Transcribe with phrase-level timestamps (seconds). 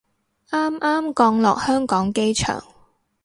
[0.49, 2.59] 啱啱降落香港機場